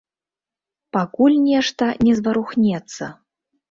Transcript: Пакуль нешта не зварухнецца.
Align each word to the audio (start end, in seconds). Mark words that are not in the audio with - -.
Пакуль 0.97 1.37
нешта 1.51 1.93
не 2.09 2.19
зварухнецца. 2.23 3.17